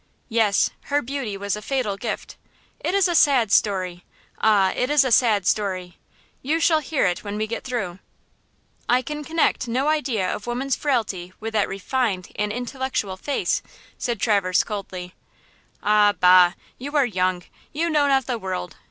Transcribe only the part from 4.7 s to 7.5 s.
it is a sad story. You shall hear it when we